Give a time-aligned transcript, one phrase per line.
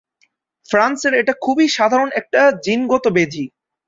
[0.69, 3.45] ফ্রান্সের এটা খুবই সাধারণ একটা জিনগত ব্যাধি।